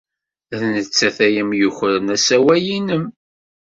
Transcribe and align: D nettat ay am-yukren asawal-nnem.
D 0.59 0.61
nettat 0.73 1.17
ay 1.25 1.35
am-yukren 1.41 2.07
asawal-nnem. 2.15 3.05